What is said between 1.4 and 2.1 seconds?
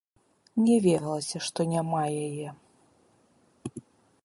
што няма